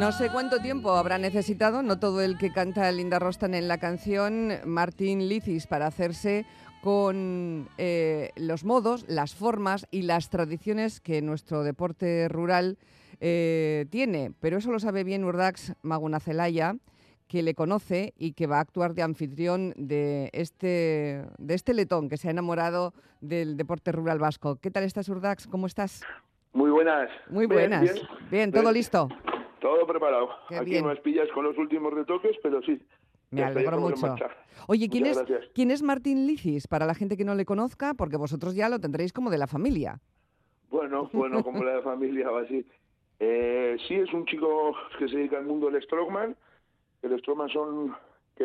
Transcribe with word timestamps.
No 0.00 0.12
sé 0.12 0.30
cuánto 0.30 0.60
tiempo 0.60 0.92
habrá 0.92 1.18
necesitado, 1.18 1.82
no 1.82 1.98
todo 1.98 2.22
el 2.22 2.38
que 2.38 2.50
canta 2.50 2.90
Linda 2.90 3.18
Rostan 3.18 3.52
en 3.52 3.68
la 3.68 3.76
canción, 3.76 4.54
Martín 4.64 5.28
Licis, 5.28 5.66
para 5.66 5.86
hacerse 5.86 6.46
con 6.80 7.68
eh, 7.76 8.30
los 8.36 8.64
modos, 8.64 9.04
las 9.08 9.34
formas 9.34 9.86
y 9.90 10.00
las 10.00 10.30
tradiciones 10.30 11.02
que 11.02 11.20
nuestro 11.20 11.64
deporte 11.64 12.28
rural 12.30 12.78
eh, 13.20 13.84
tiene. 13.90 14.32
Pero 14.40 14.56
eso 14.56 14.72
lo 14.72 14.78
sabe 14.78 15.04
bien 15.04 15.22
Urdax 15.22 15.74
Magunacelaya, 15.82 16.76
que 17.28 17.42
le 17.42 17.54
conoce 17.54 18.14
y 18.16 18.32
que 18.32 18.46
va 18.46 18.56
a 18.56 18.60
actuar 18.60 18.94
de 18.94 19.02
anfitrión 19.02 19.74
de 19.76 20.30
este, 20.32 21.26
de 21.36 21.54
este 21.54 21.74
letón 21.74 22.08
que 22.08 22.16
se 22.16 22.28
ha 22.28 22.30
enamorado 22.30 22.94
del 23.20 23.58
deporte 23.58 23.92
rural 23.92 24.18
vasco. 24.18 24.56
¿Qué 24.56 24.70
tal 24.70 24.84
estás, 24.84 25.10
Urdax? 25.10 25.46
¿Cómo 25.46 25.66
estás? 25.66 26.00
Muy 26.54 26.70
buenas. 26.70 27.10
Muy 27.28 27.44
buenas. 27.44 27.82
Bien, 27.82 28.06
bien. 28.30 28.50
¿todo 28.50 28.72
listo? 28.72 29.10
Todo 29.60 29.86
preparado. 29.86 30.30
Aquí 30.48 30.80
no 30.80 30.94
pillas 31.02 31.28
con 31.32 31.44
los 31.44 31.56
últimos 31.58 31.92
retoques, 31.92 32.36
pero 32.42 32.62
sí. 32.62 32.80
Me 33.30 33.44
alegro 33.44 33.78
mucho. 33.78 34.16
Oye, 34.66 34.88
¿quién 34.88 35.06
es, 35.06 35.22
¿quién 35.54 35.70
es 35.70 35.82
Martín 35.82 36.26
Licis? 36.26 36.66
Para 36.66 36.86
la 36.86 36.94
gente 36.94 37.16
que 37.16 37.24
no 37.24 37.34
le 37.34 37.44
conozca, 37.44 37.94
porque 37.94 38.16
vosotros 38.16 38.54
ya 38.54 38.68
lo 38.68 38.80
tendréis 38.80 39.12
como 39.12 39.30
de 39.30 39.38
la 39.38 39.46
familia. 39.46 40.00
Bueno, 40.70 41.08
bueno, 41.12 41.42
como 41.42 41.62
la 41.62 41.76
de 41.76 41.82
familia 41.82 42.30
o 42.30 42.38
así. 42.38 42.66
Eh, 43.20 43.76
sí, 43.86 43.94
es 43.94 44.12
un 44.12 44.24
chico 44.26 44.74
que 44.98 45.08
se 45.08 45.16
dedica 45.16 45.38
al 45.38 45.44
mundo 45.44 45.70
del 45.70 45.82
strongman. 45.82 46.36
El 47.02 47.18
strongman 47.20 47.50
son 47.50 47.94
que 48.36 48.44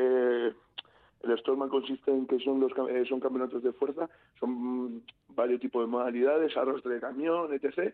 el 1.23 1.39
strongman 1.39 1.69
consiste 1.69 2.11
en 2.11 2.27
que 2.27 2.39
son 2.39 2.59
los 2.59 2.71
eh, 2.89 3.05
son 3.07 3.19
campeonatos 3.19 3.63
de 3.63 3.71
fuerza, 3.73 4.09
son 4.39 5.03
varios 5.29 5.61
tipos 5.61 5.83
de 5.83 5.87
modalidades, 5.87 6.55
arrastre 6.55 6.95
de 6.95 6.99
camión, 6.99 7.51
etc. 7.53 7.93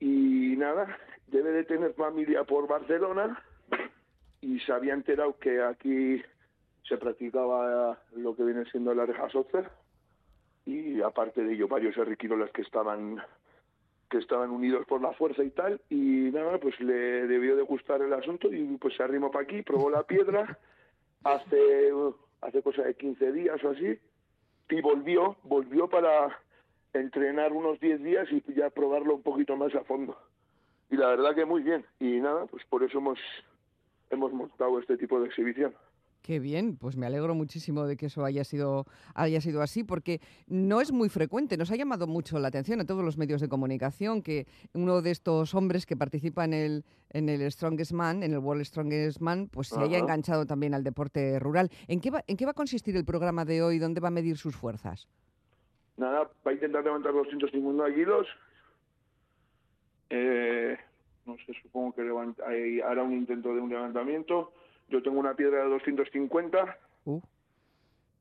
Y 0.00 0.56
nada, 0.56 0.98
debe 1.26 1.52
de 1.52 1.64
tener 1.64 1.94
familia 1.94 2.44
por 2.44 2.68
Barcelona 2.68 3.42
y 4.40 4.60
se 4.60 4.72
había 4.72 4.94
enterado 4.94 5.38
que 5.38 5.62
aquí 5.62 6.22
se 6.88 6.96
practicaba 6.98 7.98
lo 8.14 8.36
que 8.36 8.44
viene 8.44 8.64
siendo 8.70 8.94
la 8.94 9.06
reja 9.06 9.28
soccer 9.30 9.68
y 10.64 11.00
aparte 11.02 11.42
de 11.42 11.54
ello 11.54 11.68
varios 11.68 11.96
erriquirolas 11.96 12.50
que 12.50 12.62
estaban 12.62 13.22
que 14.08 14.18
estaban 14.18 14.50
unidos 14.50 14.86
por 14.86 15.02
la 15.02 15.12
fuerza 15.14 15.42
y 15.42 15.50
tal 15.50 15.80
y 15.90 16.30
nada 16.32 16.58
pues 16.58 16.78
le 16.80 17.26
debió 17.26 17.56
de 17.56 17.62
gustar 17.62 18.02
el 18.02 18.12
asunto 18.12 18.52
y 18.52 18.76
pues 18.76 18.94
se 18.94 19.02
arrimó 19.02 19.30
para 19.30 19.44
aquí 19.44 19.62
probó 19.62 19.90
la 19.90 20.04
piedra 20.04 20.58
hace 21.24 21.92
hace 22.40 22.62
cosa 22.62 22.82
de 22.82 22.94
15 22.94 23.32
días 23.32 23.64
o 23.64 23.70
así 23.70 23.98
y 24.70 24.80
volvió 24.80 25.36
volvió 25.42 25.88
para 25.88 26.38
entrenar 27.00 27.52
unos 27.52 27.80
10 27.80 28.02
días 28.02 28.28
y 28.30 28.42
ya 28.54 28.70
probarlo 28.70 29.14
un 29.14 29.22
poquito 29.22 29.56
más 29.56 29.74
a 29.74 29.84
fondo 29.84 30.16
y 30.90 30.96
la 30.96 31.08
verdad 31.08 31.34
que 31.34 31.44
muy 31.44 31.62
bien 31.62 31.84
y 32.00 32.20
nada 32.20 32.46
pues 32.46 32.64
por 32.66 32.82
eso 32.82 32.98
hemos 32.98 33.18
hemos 34.10 34.32
montado 34.32 34.78
este 34.78 34.96
tipo 34.96 35.20
de 35.20 35.26
exhibición. 35.26 35.74
Qué 36.22 36.40
bien, 36.40 36.76
pues 36.76 36.96
me 36.96 37.06
alegro 37.06 37.36
muchísimo 37.36 37.86
de 37.86 37.96
que 37.96 38.06
eso 38.06 38.24
haya 38.24 38.42
sido, 38.42 38.84
haya 39.14 39.40
sido 39.40 39.62
así, 39.62 39.84
porque 39.84 40.20
no 40.48 40.80
es 40.80 40.90
muy 40.90 41.08
frecuente. 41.08 41.56
Nos 41.56 41.70
ha 41.70 41.76
llamado 41.76 42.08
mucho 42.08 42.40
la 42.40 42.48
atención 42.48 42.80
a 42.80 42.84
todos 42.84 43.04
los 43.04 43.16
medios 43.16 43.40
de 43.40 43.48
comunicación 43.48 44.22
que 44.22 44.48
uno 44.74 45.02
de 45.02 45.12
estos 45.12 45.54
hombres 45.54 45.86
que 45.86 45.96
participa 45.96 46.44
en 46.44 46.52
el, 46.52 46.84
en 47.10 47.28
el 47.28 47.48
Strongest 47.52 47.92
Man, 47.92 48.24
en 48.24 48.32
el 48.32 48.40
World 48.40 48.64
Strongest 48.64 49.20
Man, 49.20 49.48
pues 49.52 49.68
se 49.68 49.80
haya 49.80 49.98
enganchado 49.98 50.46
también 50.46 50.74
al 50.74 50.82
deporte 50.82 51.38
rural. 51.38 51.70
¿En 51.86 52.00
qué, 52.00 52.10
va, 52.10 52.24
¿En 52.26 52.36
qué 52.36 52.44
va 52.44 52.50
a 52.50 52.54
consistir 52.54 52.96
el 52.96 53.04
programa 53.04 53.44
de 53.44 53.62
hoy? 53.62 53.78
¿Dónde 53.78 54.00
va 54.00 54.08
a 54.08 54.10
medir 54.10 54.36
sus 54.36 54.56
fuerzas? 54.56 55.06
Nada, 55.96 56.30
va 56.46 56.50
a 56.50 56.54
intentar 56.54 56.84
levantar 56.84 57.12
250 57.12 57.94
kilos. 57.94 58.26
Eh, 60.10 60.76
no 61.24 61.36
sé, 61.38 61.54
supongo 61.62 61.94
que 61.94 62.02
levanta, 62.02 62.44
hará 62.84 63.02
un 63.02 63.12
intento 63.12 63.54
de 63.54 63.60
un 63.60 63.70
levantamiento. 63.70 64.52
Yo 64.88 65.02
tengo 65.02 65.18
una 65.18 65.34
piedra 65.34 65.64
de 65.64 65.70
250, 65.70 66.78
uh. 67.06 67.20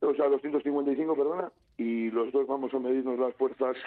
o 0.02 0.16
sea, 0.16 0.28
255, 0.28 1.16
perdona, 1.16 1.52
y 1.78 2.10
los 2.10 2.32
dos 2.32 2.48
vamos 2.48 2.74
a 2.74 2.80
medirnos 2.80 3.20
las 3.20 3.36
fuerzas, 3.36 3.78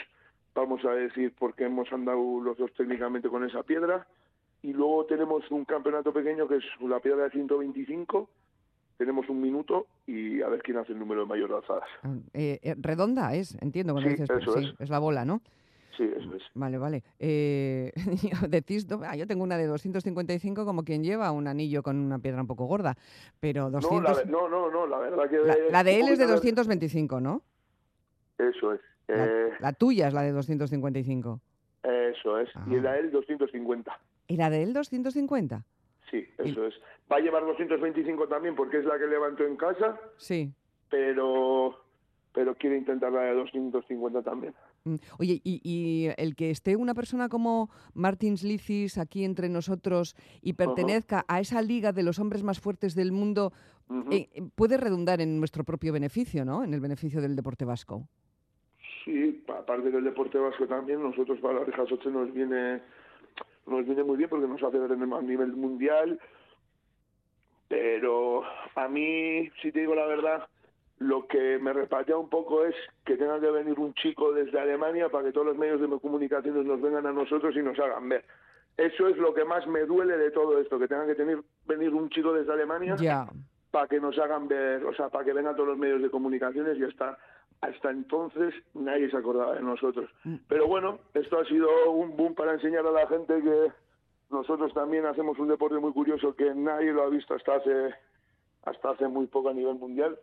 vamos 0.55 0.85
a 0.85 0.93
decir 0.93 1.35
por 1.35 1.55
qué 1.55 1.65
hemos 1.65 1.93
andado 1.93 2.41
los 2.41 2.57
dos 2.57 2.73
técnicamente 2.75 3.29
con 3.29 3.45
esa 3.45 3.63
piedra. 3.65 4.07
Y 4.63 4.73
luego 4.73 5.07
tenemos 5.07 5.49
un 5.51 5.65
campeonato 5.65 6.13
pequeño 6.13 6.49
que 6.49 6.57
es 6.57 6.65
la 6.81 7.01
piedra 7.01 7.25
de 7.25 7.31
125, 7.31 8.29
tenemos 8.99 9.29
un 9.29 9.41
minuto 9.41 9.87
y 10.07 10.43
a 10.43 10.49
ver 10.49 10.61
quién 10.63 10.77
hace 10.77 10.93
el 10.93 10.99
número 10.99 11.23
de 11.23 11.27
mayor 11.29 11.53
alzadas. 11.55 11.89
Ah, 12.03 12.15
eh, 12.35 12.59
eh, 12.63 12.75
redonda 12.79 13.35
es, 13.35 13.57
entiendo 13.63 13.95
cuando 13.95 14.11
dices, 14.11 14.29
sí, 14.55 14.75
es 14.79 14.91
la 14.91 14.99
bola, 14.99 15.25
¿no? 15.25 15.41
Sí, 15.97 16.05
eso 16.17 16.35
es. 16.35 16.43
Vale, 16.55 16.79
vale. 16.79 17.03
Eh, 17.19 17.93
decís, 18.49 18.87
ah, 19.05 19.17
yo 19.17 19.27
tengo 19.27 19.45
una 19.45 19.57
de 19.57 19.67
255 19.67 20.65
como 20.65 20.85
quien 20.85 21.03
lleva 21.03 21.31
un 21.33 21.47
anillo 21.47 21.83
con 21.83 21.97
una 21.97 22.19
piedra 22.19 22.41
un 22.41 22.47
poco 22.49 22.67
gorda, 22.67 22.97
pero 23.41 23.71
200... 23.71 24.27
No, 24.27 24.49
no, 24.49 24.71
no, 24.71 24.87
la 24.87 24.99
verdad 24.99 25.31
que... 25.31 25.39
La, 25.71 25.85
de 25.85 26.01
él 26.01 26.09
es 26.09 26.19
de 26.19 26.27
225, 26.27 27.21
¿no? 27.21 27.43
Eso 28.37 28.75
es. 28.75 28.81
Eh, 29.09 29.51
la, 29.61 29.73
tuya 29.73 30.09
es 30.09 30.15
la 30.15 30.23
de 30.23 30.33
255. 30.33 31.41
Eso 31.83 32.39
es. 32.39 32.51
Y 32.67 32.81
la 32.81 32.93
de 32.93 33.01
él 33.01 33.11
250. 33.11 33.99
¿Y 34.27 34.37
la 34.37 34.51
de 34.51 34.63
él 34.63 34.73
250? 34.73 35.65
Sí, 36.11 36.27
eso 36.39 36.67
es. 36.67 36.75
Va 37.11 37.17
a 37.17 37.21
llevar 37.21 37.45
225 37.45 38.29
también 38.29 38.55
porque 38.55 38.79
es 38.79 38.85
la 38.85 38.99
que 38.99 39.07
levantó 39.07 39.45
en 39.45 39.57
casa. 39.57 40.01
Sí. 40.17 40.53
Pero, 40.91 41.85
pero 42.33 42.55
quiere 42.55 42.79
intentar 42.79 43.13
la 43.13 43.23
de 43.23 43.35
250 43.35 44.23
también. 44.23 44.55
Mm, 44.85 44.95
oye, 45.19 45.41
y, 45.45 46.09
el 46.17 46.35
que 46.35 46.51
esté 46.51 46.77
una 46.77 46.95
persona 46.95 47.29
como 47.29 47.71
Martin 47.95 48.37
Licis 48.43 48.99
aquí 48.99 49.25
entre 49.25 49.49
nosotros 49.49 50.15
y 50.41 50.55
pertenezca 50.55 51.25
a 51.29 51.41
esa 51.41 51.61
liga 51.63 51.93
de 51.93 52.03
los 52.03 52.19
hombres 52.19 52.43
más 52.43 52.61
fuertes 52.61 52.95
del 52.95 53.13
mundo, 53.13 53.53
eh, 54.11 54.29
puede 54.55 54.77
redundar 54.77 55.21
en 55.21 55.39
nuestro 55.39 55.65
propio 55.65 55.93
beneficio, 55.93 56.45
¿no? 56.45 56.65
En 56.65 56.75
el 56.75 56.81
beneficio 56.81 57.21
del 57.21 57.37
deporte 57.37 57.65
vasco. 57.65 58.07
Sí, 59.05 59.43
aparte 59.49 59.91
del 59.91 60.05
deporte 60.05 60.39
vasco 60.39 60.67
también, 60.67 61.03
nosotros 61.03 61.39
para 61.41 61.61
la 61.61 61.65
Reja 61.65 61.85
nos 62.11 62.33
viene, 62.33 62.83
nos 63.69 63.87
viene 63.87 64.05
muy 64.05 64.17
bien 64.17 64.29
porque 64.29 64.47
nos 64.47 64.63
hace 64.63 64.79
ver 64.79 64.93
a 64.93 65.23
nivel 65.23 65.53
mundial. 65.55 66.19
Pero 67.69 68.43
a 68.75 68.89
mí, 68.89 69.51
si 69.61 69.71
te 69.73 69.81
digo 69.81 69.95
la 69.95 70.07
verdad, 70.07 70.49
lo 70.99 71.27
que 71.27 71.59
me 71.59 71.73
repatea 71.73 72.17
un 72.17 72.29
poco 72.29 72.65
es 72.65 72.75
que 73.05 73.17
tenga 73.17 73.39
que 73.41 73.51
venir 73.51 73.79
un 73.79 73.95
chico 73.95 74.33
desde 74.33 74.59
Alemania 74.59 75.09
para 75.09 75.25
que 75.25 75.33
todos 75.33 75.47
los 75.47 75.59
medios 75.59 75.81
de 75.81 76.01
comunicación 76.01 76.67
nos 76.67 76.81
vengan 76.81 77.07
a 77.07 77.13
nosotros 77.13 77.55
y 77.57 77.63
nos 77.63 77.79
hagan 77.79 78.09
ver. 78.09 78.25
Eso 78.77 79.09
es 79.09 79.17
lo 79.17 79.35
que 79.35 79.45
más 79.45 79.67
me 79.67 79.81
duele 79.81 80.17
de 80.17 80.31
todo 80.31 80.59
esto, 80.59 80.79
que 80.79 80.89
tenga 80.89 81.07
que 81.07 81.15
tener, 81.15 81.41
venir 81.67 81.93
un 81.95 82.09
chico 82.11 82.33
desde 82.33 82.53
Alemania 82.53 82.97
para 83.71 83.87
que 83.87 84.01
nos 84.01 84.19
hagan 84.19 84.49
ver, 84.49 84.85
o 84.85 84.95
sea, 84.95 85.09
para 85.09 85.25
que 85.25 85.33
vengan 85.33 85.55
todos 85.55 85.69
los 85.69 85.79
medios 85.79 86.01
de 86.01 86.11
comunicaciones 86.11 86.79
y 86.79 86.85
hasta, 86.85 87.19
hasta 87.61 87.91
entonces 87.91 88.55
nadie 88.75 89.11
se 89.11 89.17
acordaba 89.17 89.55
de 89.55 89.63
nosotros. 89.63 90.11
Mm. 90.25 90.37
Pero 90.49 90.67
bueno, 90.67 90.99
esto 91.15 91.39
ha 91.39 91.45
sido 91.45 91.91
un 91.91 92.17
boom 92.17 92.35
para 92.35 92.55
enseñar 92.55 92.87
a 92.87 92.93
la 92.93 93.07
gente 93.07 93.43
que 93.43 93.73
nosotros 94.31 94.73
también 94.75 95.07
hacemos 95.07 95.39
un 95.39 95.49
deporte 95.49 95.79
muy 95.79 95.93
curioso 95.93 96.35
que 96.35 96.55
nadie 96.55 96.93
lo 96.93 97.03
ha 97.03 97.09
visto 97.09 97.35
hasta 97.35 97.57
hace, 97.57 97.95
hasta 98.65 98.91
hace 98.91 99.09
muy 99.09 99.27
poco 99.27 99.49
a 99.49 99.55
nivel 99.55 99.77
mundial 99.77 100.19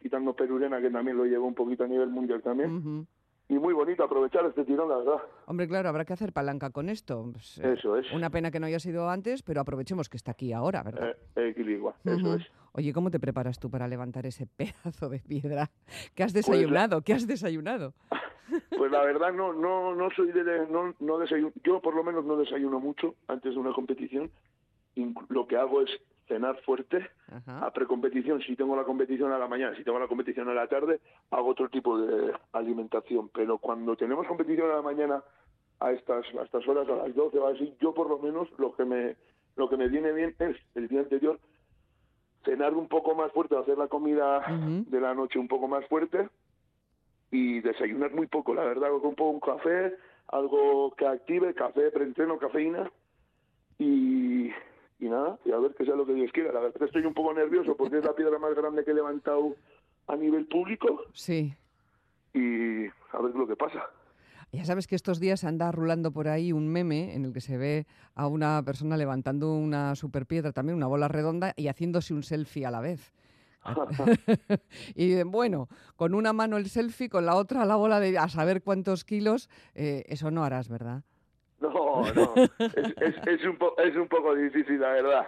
quitando 0.00 0.34
Perurena, 0.34 0.80
que 0.80 0.90
también 0.90 1.16
lo 1.16 1.24
llevó 1.24 1.46
un 1.46 1.54
poquito 1.54 1.84
a 1.84 1.88
nivel 1.88 2.08
mundial 2.08 2.42
también. 2.42 3.06
Y 3.48 3.58
muy 3.58 3.72
bonito 3.72 4.04
aprovechar 4.04 4.44
este 4.44 4.64
tirón, 4.64 4.90
la 4.90 4.98
verdad. 4.98 5.22
Hombre, 5.46 5.66
claro, 5.66 5.88
habrá 5.88 6.04
que 6.04 6.12
hacer 6.12 6.34
palanca 6.34 6.68
con 6.70 6.90
esto. 6.90 7.30
Pues, 7.32 7.58
eh, 7.58 7.76
eso 7.78 7.96
es. 7.96 8.10
Una 8.12 8.28
pena 8.28 8.50
que 8.50 8.60
no 8.60 8.66
haya 8.66 8.78
sido 8.78 9.08
antes, 9.08 9.42
pero 9.42 9.62
aprovechemos 9.62 10.10
que 10.10 10.18
está 10.18 10.32
aquí 10.32 10.52
ahora, 10.52 10.82
¿verdad? 10.82 11.16
Eh, 11.36 11.54
eso 12.04 12.34
es. 12.34 12.46
Oye, 12.72 12.92
¿cómo 12.92 13.10
te 13.10 13.18
preparas 13.18 13.58
tú 13.58 13.70
para 13.70 13.88
levantar 13.88 14.26
ese 14.26 14.46
pedazo 14.56 15.08
de 15.08 15.20
piedra? 15.20 15.70
¿Qué 16.14 16.22
has 16.22 16.32
pues 16.32 16.46
desayunado? 16.46 17.00
¿Qué 17.02 17.14
has 17.14 17.26
desayunado? 17.26 17.94
Pues 18.78 18.90
la 18.90 19.04
verdad 19.04 19.30
no 19.34 19.52
no 19.52 19.94
no 19.94 20.08
soy 20.16 20.32
de 20.32 20.66
no, 20.70 20.94
no 21.00 21.18
desayuno, 21.18 21.52
yo 21.62 21.82
por 21.82 21.94
lo 21.94 22.02
menos 22.02 22.24
no 22.24 22.34
desayuno 22.34 22.80
mucho 22.80 23.14
antes 23.26 23.52
de 23.52 23.60
una 23.60 23.74
competición. 23.74 24.30
Lo 25.28 25.46
que 25.46 25.58
hago 25.58 25.82
es 25.82 25.90
cenar 26.28 26.60
fuerte 26.62 27.08
a 27.46 27.70
precompetición. 27.72 28.40
Si 28.42 28.54
tengo 28.54 28.76
la 28.76 28.84
competición 28.84 29.32
a 29.32 29.38
la 29.38 29.48
mañana, 29.48 29.76
si 29.76 29.82
tengo 29.82 29.98
la 29.98 30.06
competición 30.06 30.48
a 30.48 30.54
la 30.54 30.68
tarde, 30.68 31.00
hago 31.30 31.48
otro 31.48 31.68
tipo 31.68 31.98
de 31.98 32.32
alimentación. 32.52 33.30
Pero 33.30 33.58
cuando 33.58 33.96
tenemos 33.96 34.26
competición 34.26 34.70
a 34.70 34.76
la 34.76 34.82
mañana, 34.82 35.22
a 35.80 35.92
estas, 35.92 36.24
a 36.38 36.42
estas 36.42 36.66
horas, 36.68 36.88
a 36.88 36.96
las 36.96 37.14
12 37.14 37.38
va 37.38 37.50
así, 37.50 37.74
yo 37.80 37.94
por 37.94 38.08
lo 38.08 38.18
menos 38.18 38.48
lo 38.58 38.74
que 38.74 38.84
me 38.84 39.16
lo 39.56 39.68
que 39.68 39.76
me 39.76 39.88
viene 39.88 40.12
bien 40.12 40.36
es 40.38 40.56
el 40.76 40.86
día 40.86 41.00
anterior 41.00 41.40
cenar 42.44 42.74
un 42.74 42.88
poco 42.88 43.14
más 43.14 43.32
fuerte, 43.32 43.56
hacer 43.56 43.76
la 43.76 43.88
comida 43.88 44.42
de 44.48 45.00
la 45.00 45.14
noche 45.14 45.38
un 45.38 45.48
poco 45.48 45.68
más 45.68 45.84
fuerte 45.86 46.28
y 47.30 47.60
desayunar 47.60 48.14
muy 48.14 48.26
poco, 48.26 48.54
la 48.54 48.64
verdad, 48.64 48.88
con 48.88 49.06
un 49.06 49.14
poco 49.14 49.30
un 49.30 49.40
café, 49.40 49.96
algo 50.28 50.94
que 50.96 51.06
active, 51.06 51.54
café, 51.54 51.90
preentreno, 51.90 52.38
cafeína 52.38 52.90
y, 53.78 54.50
y 54.98 55.08
nada, 55.08 55.38
y 55.44 55.52
a 55.52 55.58
ver 55.58 55.74
que 55.74 55.84
sea 55.84 55.94
lo 55.94 56.06
que 56.06 56.14
Dios 56.14 56.32
quiera. 56.32 56.52
La 56.52 56.60
verdad 56.60 56.78
que 56.78 56.84
estoy 56.86 57.04
un 57.04 57.14
poco 57.14 57.32
nervioso 57.32 57.76
porque 57.76 57.98
es 57.98 58.04
la 58.04 58.14
piedra 58.14 58.38
más 58.38 58.54
grande 58.54 58.84
que 58.84 58.90
he 58.90 58.94
levantado 58.94 59.54
a 60.06 60.16
nivel 60.16 60.46
público. 60.46 61.02
Sí. 61.12 61.54
Y 62.34 62.86
a 62.86 63.22
ver 63.22 63.34
lo 63.34 63.46
que 63.46 63.56
pasa. 63.56 63.88
Ya 64.50 64.64
sabes 64.64 64.86
que 64.86 64.94
estos 64.94 65.20
días 65.20 65.44
anda 65.44 65.70
rulando 65.70 66.10
por 66.10 66.26
ahí 66.26 66.52
un 66.52 66.68
meme 66.68 67.14
en 67.14 67.26
el 67.26 67.32
que 67.34 67.40
se 67.40 67.58
ve 67.58 67.86
a 68.14 68.26
una 68.26 68.62
persona 68.64 68.96
levantando 68.96 69.52
una 69.52 69.94
superpiedra, 69.94 70.52
también 70.52 70.76
una 70.76 70.86
bola 70.86 71.06
redonda, 71.06 71.52
y 71.54 71.68
haciéndose 71.68 72.14
un 72.14 72.22
selfie 72.22 72.64
a 72.64 72.70
la 72.70 72.80
vez. 72.80 73.12
y 74.94 75.22
bueno, 75.24 75.68
con 75.96 76.14
una 76.14 76.32
mano 76.32 76.56
el 76.56 76.68
selfie, 76.70 77.10
con 77.10 77.26
la 77.26 77.36
otra 77.36 77.66
la 77.66 77.76
bola 77.76 78.00
de 78.00 78.16
a 78.16 78.28
saber 78.28 78.62
cuántos 78.62 79.04
kilos, 79.04 79.50
eh, 79.74 80.04
eso 80.08 80.30
no 80.30 80.44
harás, 80.44 80.68
¿verdad? 80.68 81.02
No, 81.60 82.02
no, 82.14 82.34
es, 82.36 83.44
un 83.44 83.58
es 83.78 83.96
un 83.96 84.08
poco 84.08 84.34
difícil, 84.34 84.80
la 84.80 84.90
verdad. 84.90 85.26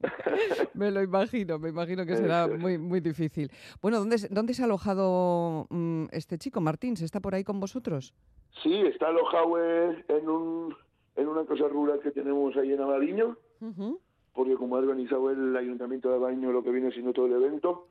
me 0.74 0.90
lo 0.92 1.02
imagino, 1.02 1.58
me 1.58 1.70
imagino 1.70 2.06
que 2.06 2.16
será 2.16 2.46
muy, 2.46 2.78
muy 2.78 3.00
difícil. 3.00 3.50
Bueno, 3.82 3.98
¿dónde, 3.98 4.16
¿dónde 4.30 4.54
se 4.54 4.62
ha 4.62 4.66
alojado 4.66 5.66
mm, 5.70 6.06
este 6.12 6.38
chico, 6.38 6.60
Martín? 6.60 6.96
¿Se 6.96 7.04
está 7.04 7.18
por 7.18 7.34
ahí 7.34 7.42
con 7.42 7.58
vosotros? 7.58 8.14
Sí, 8.62 8.72
está 8.86 9.08
alojado 9.08 9.58
en, 9.58 10.28
un, 10.28 10.76
en 11.16 11.28
una 11.28 11.44
cosa 11.44 11.66
rural 11.66 11.98
que 12.00 12.12
tenemos 12.12 12.56
ahí 12.56 12.72
en 12.72 12.80
Abadiño, 12.80 13.36
porque 14.34 14.54
como 14.54 14.76
ha 14.76 14.78
organizado 14.78 15.30
el 15.30 15.56
Ayuntamiento 15.56 16.08
de 16.08 16.16
Abadiño 16.16 16.52
lo 16.52 16.62
que 16.62 16.70
viene 16.70 16.92
siendo 16.92 17.12
todo 17.12 17.26
el 17.26 17.32
evento, 17.32 17.88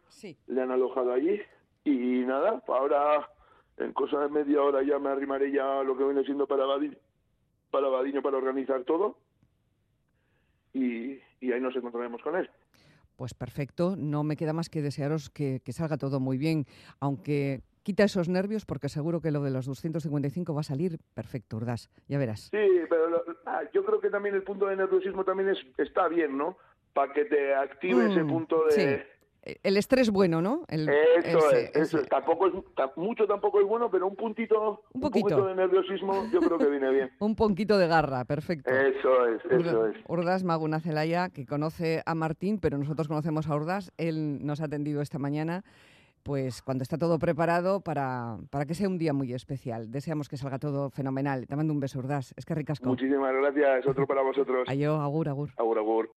le 0.47 0.61
han 0.61 0.71
alojado 0.71 1.11
allí 1.11 1.41
y 1.83 2.23
nada, 2.25 2.63
ahora 2.67 3.29
en 3.77 3.91
cosa 3.91 4.21
de 4.21 4.29
media 4.29 4.61
hora 4.61 4.81
ya 4.83 4.99
me 4.99 5.09
arrimaré 5.09 5.51
ya 5.51 5.83
lo 5.83 5.97
que 5.97 6.05
viene 6.05 6.23
siendo 6.23 6.47
para 6.47 6.63
Abadiño 6.63 6.97
para 7.77 7.89
Badiño 7.89 8.23
para 8.23 8.37
organizar 8.37 8.83
todo 8.83 9.17
y, 10.73 11.19
ahí 11.41 11.61
nos 11.61 11.75
encontraremos 11.75 12.21
con 12.23 12.35
él. 12.35 12.49
Pues 13.15 13.33
perfecto, 13.33 13.95
no 13.95 14.23
me 14.23 14.35
queda 14.35 14.53
más 14.53 14.69
que 14.69 14.81
desearos 14.81 15.29
que, 15.29 15.61
salga 15.69 15.97
todo 15.97 16.19
muy 16.19 16.37
bien, 16.37 16.65
aunque 16.99 17.61
quita 17.83 18.03
esos 18.03 18.29
nervios 18.29 18.65
porque 18.65 18.89
seguro 18.89 19.21
que 19.21 19.31
lo 19.31 19.43
de 19.43 19.51
los 19.51 19.65
255 19.67 20.53
va 20.53 20.61
a 20.61 20.63
salir 20.63 20.97
perfecto, 21.13 21.57
Urdas, 21.57 21.89
ya 22.07 22.17
verás. 22.17 22.49
Sí, 22.51 22.67
pero 22.89 23.23
ah, 23.45 23.61
yo 23.73 23.85
creo 23.85 23.99
que 23.99 24.09
también 24.09 24.33
el 24.33 24.43
punto 24.43 24.65
de 24.65 24.75
nerviosismo 24.75 25.23
también 25.23 25.49
es, 25.49 25.59
está 25.77 26.07
bien, 26.07 26.35
¿no? 26.35 26.57
Para 26.93 27.13
que 27.13 27.25
te 27.25 27.53
active 27.53 28.11
ese 28.11 28.23
mm, 28.23 28.27
punto 28.27 28.65
de 28.65 29.05
el 29.63 29.77
estrés 29.77 30.09
bueno, 30.09 30.41
¿no? 30.41 30.63
eso 30.67 31.51
es, 31.51 31.75
eso 31.75 31.99
Tampoco 32.09 32.47
es, 32.47 32.53
mucho 32.95 33.25
tampoco 33.25 33.59
es 33.59 33.67
bueno, 33.67 33.89
pero 33.89 34.07
un 34.07 34.15
puntito, 34.15 34.83
un, 34.93 35.01
poquito. 35.01 35.45
de 35.45 35.55
nerviosismo 35.55 36.25
yo 36.31 36.39
creo 36.39 36.57
que 36.57 36.67
viene 36.67 36.89
bien. 36.91 37.11
un 37.19 37.35
poquito 37.35 37.77
de 37.77 37.87
garra, 37.87 38.25
perfecto. 38.25 38.69
Eso 38.69 39.27
es, 39.27 39.41
eso 39.49 39.87
es. 39.87 39.97
Urdas 40.07 40.43
Maguna 40.43 40.79
Celaya, 40.79 41.29
que 41.29 41.45
conoce 41.45 42.01
a 42.05 42.15
Martín, 42.15 42.59
pero 42.59 42.77
nosotros 42.77 43.07
conocemos 43.07 43.47
a 43.47 43.55
Urdas, 43.55 43.91
él 43.97 44.45
nos 44.45 44.61
ha 44.61 44.65
atendido 44.65 45.01
esta 45.01 45.19
mañana 45.19 45.63
pues 46.27 46.61
cuando 46.61 46.83
está 46.83 46.97
todo 46.97 47.19
preparado 47.19 47.79
para, 47.79 48.37
para 48.49 48.65
que 48.65 48.73
sea 48.73 48.89
un 48.89 48.97
día 48.97 49.13
muy 49.13 49.31
especial. 49.33 49.89
Deseamos 49.91 50.27
que 50.27 50.35
salga 50.35 50.59
todo 50.59 50.89
fenomenal. 50.89 51.47
Te 51.47 51.55
mando 51.55 51.71
un 51.71 51.79
beso, 51.79 51.99
Urdas. 51.99 52.33
Es 52.35 52.45
que 52.45 52.53
ricasco. 52.53 52.89
Muchísimas 52.89 53.33
gracias. 53.33 53.87
Otro 53.87 54.05
para 54.05 54.23
vosotros. 54.23 54.67
Ayo, 54.67 54.95
agur, 54.99 55.29
agur. 55.29 55.51
Agur, 55.55 55.79
agur. 55.79 56.11